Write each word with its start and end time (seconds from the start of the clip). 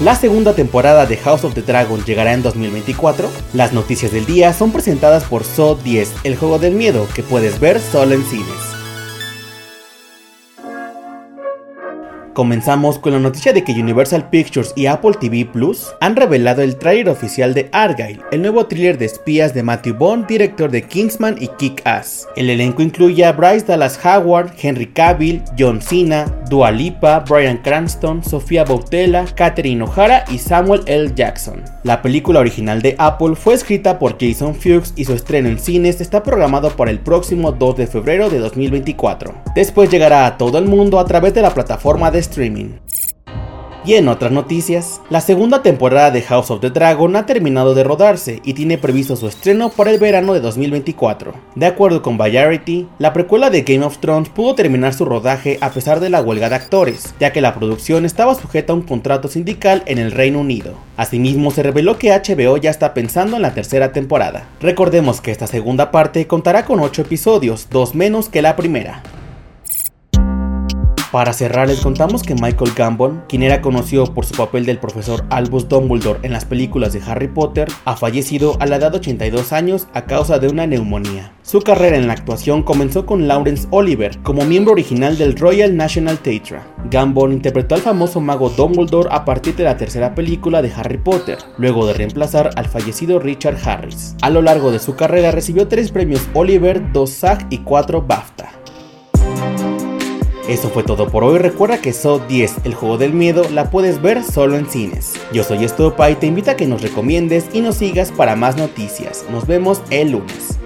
La 0.00 0.14
segunda 0.14 0.54
temporada 0.54 1.04
de 1.04 1.18
House 1.18 1.44
of 1.44 1.52
the 1.52 1.60
Dragon 1.60 2.02
llegará 2.06 2.32
en 2.32 2.42
2024. 2.42 3.28
Las 3.52 3.74
noticias 3.74 4.10
del 4.10 4.24
día 4.24 4.54
son 4.54 4.72
presentadas 4.72 5.24
por 5.24 5.44
So 5.44 5.74
10, 5.74 6.14
el 6.24 6.36
juego 6.38 6.58
del 6.58 6.74
miedo 6.74 7.06
que 7.14 7.22
puedes 7.22 7.60
ver 7.60 7.78
solo 7.80 8.14
en 8.14 8.24
cines. 8.24 8.69
Comenzamos 12.40 12.98
con 12.98 13.12
la 13.12 13.18
noticia 13.18 13.52
de 13.52 13.62
que 13.62 13.72
Universal 13.72 14.30
Pictures 14.30 14.72
y 14.74 14.86
Apple 14.86 15.12
TV 15.20 15.44
Plus 15.44 15.88
han 16.00 16.16
revelado 16.16 16.62
el 16.62 16.76
tráiler 16.76 17.10
oficial 17.10 17.52
de 17.52 17.68
Argyle, 17.70 18.22
el 18.32 18.40
nuevo 18.40 18.64
thriller 18.64 18.96
de 18.96 19.04
espías 19.04 19.52
de 19.52 19.62
Matthew 19.62 19.98
Bond, 19.98 20.26
director 20.26 20.70
de 20.70 20.80
Kingsman 20.80 21.36
y 21.38 21.48
Kick-Ass. 21.48 22.28
El 22.36 22.48
elenco 22.48 22.80
incluye 22.80 23.26
a 23.26 23.32
Bryce 23.32 23.66
Dallas 23.66 24.00
Howard, 24.02 24.54
Henry 24.58 24.86
Cavill, 24.86 25.42
John 25.58 25.82
Cena, 25.82 26.34
Dua 26.48 26.70
Lipa, 26.70 27.22
Brian 27.28 27.58
Cranston, 27.58 28.24
Sofía 28.24 28.64
Boutella, 28.64 29.26
Catherine 29.34 29.84
O'Hara 29.84 30.24
y 30.30 30.38
Samuel 30.38 30.80
L. 30.86 31.12
Jackson. 31.14 31.62
La 31.84 32.00
película 32.00 32.40
original 32.40 32.80
de 32.80 32.94
Apple 32.96 33.36
fue 33.36 33.52
escrita 33.52 33.98
por 33.98 34.16
Jason 34.18 34.54
Fuchs 34.54 34.94
y 34.96 35.04
su 35.04 35.12
estreno 35.12 35.50
en 35.50 35.58
cines 35.58 36.00
está 36.00 36.22
programado 36.22 36.70
para 36.70 36.90
el 36.90 37.00
próximo 37.00 37.52
2 37.52 37.76
de 37.76 37.86
febrero 37.86 38.30
de 38.30 38.38
2024. 38.38 39.34
Después 39.54 39.90
llegará 39.90 40.24
a 40.24 40.38
todo 40.38 40.56
el 40.56 40.64
mundo 40.64 40.98
a 40.98 41.04
través 41.04 41.34
de 41.34 41.42
la 41.42 41.52
plataforma 41.52 42.10
de 42.10 42.29
streaming. 42.30 42.78
Y 43.82 43.94
en 43.94 44.08
otras 44.08 44.30
noticias, 44.30 45.00
la 45.08 45.22
segunda 45.22 45.62
temporada 45.62 46.10
de 46.10 46.20
House 46.20 46.50
of 46.50 46.60
the 46.60 46.68
Dragon 46.68 47.16
ha 47.16 47.24
terminado 47.24 47.74
de 47.74 47.82
rodarse 47.82 48.42
y 48.44 48.52
tiene 48.52 48.76
previsto 48.76 49.16
su 49.16 49.26
estreno 49.26 49.70
para 49.70 49.90
el 49.90 49.98
verano 49.98 50.34
de 50.34 50.40
2024. 50.40 51.32
De 51.54 51.64
acuerdo 51.64 52.02
con 52.02 52.18
Variety, 52.18 52.86
la 52.98 53.14
precuela 53.14 53.48
de 53.48 53.62
Game 53.62 53.84
of 53.84 53.96
Thrones 53.98 54.28
pudo 54.28 54.54
terminar 54.54 54.92
su 54.92 55.06
rodaje 55.06 55.56
a 55.62 55.70
pesar 55.70 55.98
de 55.98 56.10
la 56.10 56.20
huelga 56.20 56.50
de 56.50 56.56
actores, 56.56 57.14
ya 57.18 57.32
que 57.32 57.40
la 57.40 57.54
producción 57.54 58.04
estaba 58.04 58.34
sujeta 58.34 58.74
a 58.74 58.76
un 58.76 58.82
contrato 58.82 59.28
sindical 59.28 59.82
en 59.86 59.96
el 59.96 60.12
Reino 60.12 60.40
Unido. 60.40 60.74
Asimismo, 60.98 61.50
se 61.50 61.62
reveló 61.62 61.96
que 61.96 62.10
HBO 62.10 62.58
ya 62.58 62.68
está 62.68 62.92
pensando 62.92 63.36
en 63.36 63.42
la 63.42 63.54
tercera 63.54 63.92
temporada. 63.92 64.46
Recordemos 64.60 65.22
que 65.22 65.30
esta 65.30 65.46
segunda 65.46 65.90
parte 65.90 66.26
contará 66.26 66.66
con 66.66 66.80
8 66.80 67.00
episodios, 67.00 67.68
dos 67.70 67.94
menos 67.94 68.28
que 68.28 68.42
la 68.42 68.56
primera. 68.56 69.02
Para 71.12 71.32
cerrar, 71.32 71.66
les 71.66 71.80
contamos 71.80 72.22
que 72.22 72.36
Michael 72.36 72.70
Gambon, 72.76 73.24
quien 73.28 73.42
era 73.42 73.60
conocido 73.60 74.14
por 74.14 74.24
su 74.24 74.36
papel 74.36 74.64
del 74.64 74.78
profesor 74.78 75.24
Albus 75.30 75.68
Dumbledore 75.68 76.20
en 76.22 76.32
las 76.32 76.44
películas 76.44 76.92
de 76.92 77.02
Harry 77.04 77.26
Potter, 77.26 77.66
ha 77.84 77.96
fallecido 77.96 78.56
a 78.60 78.66
la 78.66 78.76
edad 78.76 78.92
de 78.92 78.98
82 78.98 79.52
años 79.52 79.88
a 79.92 80.04
causa 80.04 80.38
de 80.38 80.46
una 80.46 80.68
neumonía. 80.68 81.32
Su 81.42 81.62
carrera 81.62 81.96
en 81.96 82.06
la 82.06 82.12
actuación 82.12 82.62
comenzó 82.62 83.06
con 83.06 83.26
Lawrence 83.26 83.66
Oliver 83.72 84.18
como 84.22 84.44
miembro 84.44 84.72
original 84.72 85.18
del 85.18 85.36
Royal 85.36 85.76
National 85.76 86.18
Theatre. 86.18 86.60
Gambon 86.88 87.32
interpretó 87.32 87.74
al 87.74 87.80
famoso 87.80 88.20
mago 88.20 88.48
Dumbledore 88.50 89.08
a 89.10 89.24
partir 89.24 89.56
de 89.56 89.64
la 89.64 89.76
tercera 89.76 90.14
película 90.14 90.62
de 90.62 90.72
Harry 90.72 90.98
Potter, 90.98 91.38
luego 91.58 91.86
de 91.88 91.94
reemplazar 91.94 92.50
al 92.54 92.68
fallecido 92.68 93.18
Richard 93.18 93.58
Harris. 93.64 94.14
A 94.22 94.30
lo 94.30 94.42
largo 94.42 94.70
de 94.70 94.78
su 94.78 94.94
carrera 94.94 95.32
recibió 95.32 95.66
tres 95.66 95.90
premios 95.90 96.28
Oliver, 96.34 96.92
dos 96.92 97.10
SAG 97.10 97.48
y 97.50 97.58
cuatro 97.58 98.00
BAFTA. 98.00 98.59
Eso 100.50 100.68
fue 100.68 100.82
todo 100.82 101.06
por 101.06 101.22
hoy. 101.22 101.38
Recuerda 101.38 101.80
que 101.80 101.92
So 101.92 102.18
10, 102.18 102.64
el 102.64 102.74
juego 102.74 102.98
del 102.98 103.12
miedo, 103.12 103.44
la 103.52 103.70
puedes 103.70 104.02
ver 104.02 104.24
solo 104.24 104.56
en 104.56 104.68
cines. 104.68 105.14
Yo 105.32 105.44
soy 105.44 105.64
Estopa 105.64 106.10
y 106.10 106.16
te 106.16 106.26
invito 106.26 106.50
a 106.50 106.56
que 106.56 106.66
nos 106.66 106.82
recomiendes 106.82 107.46
y 107.52 107.60
nos 107.60 107.76
sigas 107.76 108.10
para 108.10 108.34
más 108.34 108.56
noticias. 108.56 109.24
Nos 109.30 109.46
vemos 109.46 109.80
el 109.90 110.10
lunes. 110.10 110.59